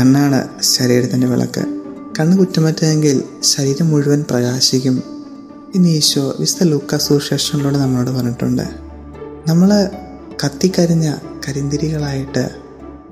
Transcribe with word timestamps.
കണ്ണാണ് 0.00 0.48
ശരീരത്തിന്റെ 0.62 1.26
വിളക്ക്. 1.26 1.82
കണ്ണ് 2.20 2.38
കുറ്റമറ്റെങ്കിൽ 2.38 3.22
ശരീരം 3.42 3.88
മുഴുവൻ 3.88 4.24
പ്രകാശിക്കും. 4.30 5.02
ഇന്ന് 5.74 5.88
ഈശോ 5.88 6.34
വിശുദ്ധ 6.40 6.64
ലൂക്ക 6.64 6.96
സുശേഷനിലൂടെ 6.96 7.78
നമ്മളോട് 7.78 8.10
പറഞ്ഞിട്ടുണ്ട്. 8.10 8.62
നമ്മൾ 9.48 9.90
കത്തിക്കരിഞ്ഞ 10.44 11.14
കരിന്തിരികളായിട്ട് 11.48 12.50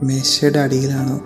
മേശയുടെ 0.03 0.59
അടിയിലാണോ? 0.59 1.21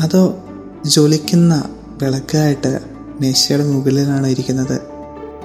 അതോ 0.00 0.44
ജ്വലിക്കുന്ന 0.86 1.70
വിളക്കായിട്ട് 2.02 2.80
മേശയുടെ 3.20 3.64
മുകളിലാണോ 3.64 4.28
ഇരിക്കുന്നത്? 4.28 4.80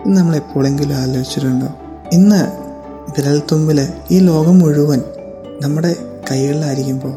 ഇന്ന് 0.05 0.17
നമ്മൾ 0.17 0.35
എപ്പോഴെങ്കിലും 0.35 0.95
ആലോചിച്ചിട്ടുണ്ടോ? 0.95 1.67
ഇന്ന് 2.13 2.45
വിരൽത്തുമ്പിൽ 3.17 3.87
ഈ 4.11 4.19
ലോകം 4.19 4.59
മുഴുവൻ 4.59 5.01
നമ്മുടെ 5.61 5.95
കൈകളിലായിരിക്കുമ്പോൾ 6.31 7.13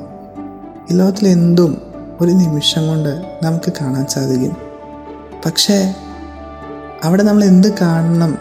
ഈ 0.92 0.96
ലോകത്തിൽ 0.96 1.28
എന്തും 1.28 1.93
ഒരു 2.20 2.30
നിമിഷം 2.30 2.88
കൊണ്ട് 2.88 3.38
നമുക്ക് 3.42 3.72
കാണാൻ 3.80 4.06
സാധിക്കും. 4.06 4.56
പക്ഷേ 5.46 5.94
അവിടെ 7.04 7.22
നമ്മൾ 7.22 7.44
എന്ത് 7.44 7.68
കാണണം 7.80 8.38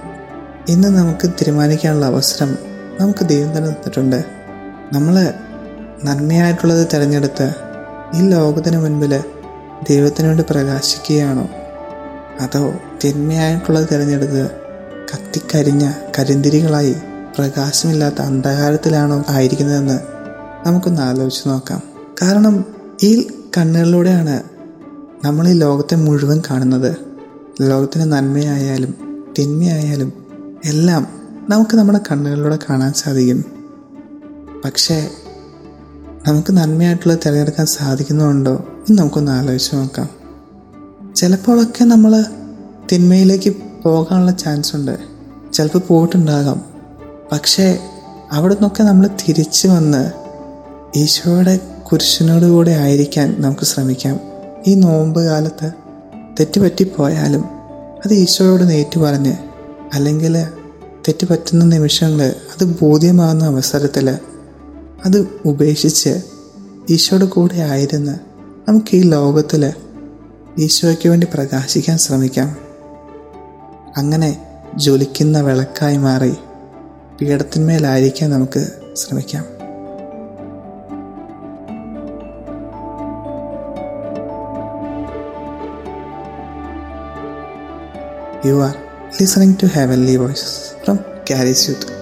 എന്ന് 0.70 0.88
നമുക്ക് 0.88 1.30
തീരുമാനിക്കാനുള്ള 1.30 2.06
അവസരം 2.06 2.58
നമുക്ക് 3.00 3.26
ദൈവം 3.26 3.58
തന്നെ 3.58 3.70
തന്നിട്ടുണ്ട്. 3.70 4.26
നമ്മൾ 4.94 5.34
നന്മയായിട്ടുള്ളത് 6.04 6.88
തിരഞ്ഞെടുത്ത് 6.94 7.54
ഈ 8.16 8.30
ലോകത്തിന് 8.30 8.78
മുൻപിൽ 8.78 9.24
ദൈവത്തിന് 9.90 10.28
വേണ്ടി 10.28 10.44
പ്രകാശിക്കുകയാണോ? 10.50 11.48
അതോ 12.42 12.74
തിന്മയായിട്ടുള്ളത് 13.04 13.90
തിരഞ്ഞെടുത്ത് 13.92 14.50
കത്തിക്കരിഞ്ഞ 15.14 15.92
കരിന്തിരികളായി 16.20 16.96
പ്രകാശമില്ലാത്ത 17.38 18.22
അന്ധകാരത്തിലാണോ 18.22 19.24
ആയിരിക്കുന്നതെന്ന് 19.30 20.00
നമുക്കൊന്ന് 20.68 21.02
ആലോചിച്ച് 21.02 21.50
നോക്കാം. 21.50 21.82
കാരണം 22.22 22.66
ഈ 23.04 23.28
കണ്ണുകളിലൂടെയാണ് 23.58 24.44
നമ്മൾ 25.26 25.48
ഈ 25.48 25.54
ലോകത്തെ 25.54 25.96
മുഴുവൻ 25.96 26.42
കാണുന്നത്. 26.50 26.96
ലോകത്തിന്റെ 27.62 28.16
നന്മയായാലും 28.16 29.24
തിന്മയായാലും 29.40 30.14
എല്ലാം 30.66 31.08
നമുക്ക് 31.50 31.78
നമ്മുടെ 31.78 32.00
കണ്ണുകളിലൂടെ 32.12 32.60
കാണാൻ 32.70 32.94
സാധിക്കും. 32.94 33.46
പക്ഷേ 34.66 35.10
നമുക്ക് 36.28 36.52
നന്മയായിട്ടുള്ളത് 36.52 37.20
തിരഞ്ഞെടുക്കാൻ 37.26 37.66
സാധിക്കുന്നുണ്ടോ 37.66 38.54
എന്ന് 38.56 39.02
നമുക്കൊന്ന് 39.02 39.32
ആലോചിച്ച് 39.32 39.76
നോക്കാം. 39.76 40.10
ചിലപ്പോഴൊക്കെ 41.16 41.84
നമ്മൾ 41.84 42.26
തിന്മയിലേക്ക് 42.92 43.56
പോകാനുള്ള 43.84 44.32
ചാൻസ് 44.32 44.76
ഉണ്ട്. 44.76 44.98
ചിലപ്പോൾ 45.54 45.80
പോയിട്ടുണ്ടാകാം. 45.80 46.62
പക്ഷേ 47.32 47.80
അവിടെ 48.32 48.54
നിന്നൊക്കെ 48.54 48.84
നമ്മൾ 48.84 49.08
തിരിച്ചു 49.08 49.68
വന്ന് 49.68 50.12
ഈശോയുടെ 50.96 51.73
കുരിശിനോട് 51.94 52.46
കൂടെ 52.46 52.72
ആയിരിക്കാൻ 52.72 53.36
നമുക്ക് 53.42 53.64
ശ്രമിക്കാം. 53.64 54.20
ഈ 54.68 54.76
നോമ്പ് 54.76 55.22
കാലത്ത് 55.22 55.72
തെറ്റുപറ്റിപ്പോയാലും 56.40 57.44
അത് 58.06 58.14
ഈശോയോട് 58.14 58.70
നേറ്റു 58.70 59.00
പറഞ്ഞ് 59.00 59.36
അല്ലെങ്കിൽ 59.94 60.44
തെറ്റുപറ്റുന്ന 61.08 61.66
നിമിഷങ്ങൾ 61.66 62.22
അത് 62.24 62.64
ബോധ്യമാകുന്ന 62.82 63.46
അവസരത്തിൽ 63.46 64.10
അത് 65.06 65.28
ഉപേക്ഷിച്ച് 65.46 66.22
ഈശോയുടെ 66.90 67.26
കൂടെ 67.26 67.56
ആയിരുന്ന് 67.56 68.16
നമുക്ക് 68.68 68.98
ഈ 68.98 69.02
ലോകത്തിൽ 69.02 69.74
ഈശോയ്ക്ക് 70.60 71.10
വേണ്ടി 71.10 71.28
പ്രകാശിക്കാൻ 71.34 71.98
ശ്രമിക്കാം. 71.98 72.58
അങ്ങനെ 73.98 74.46
ജ്വലിക്കുന്ന 74.78 75.42
വിളക്കായി 75.42 75.98
മാറി 75.98 76.34
പീഠത്തിന്മേലായിരിക്കാൻ 77.22 78.30
നമുക്ക് 78.30 78.68
ശ്രമിക്കാം. 78.96 79.53
You 88.44 88.60
are 88.60 88.76
listening 89.22 89.56
to 89.60 89.70
Heavenly 89.70 90.18
Voices 90.18 90.76
from 90.84 91.00
Caris 91.24 91.70
Youth 91.70 91.93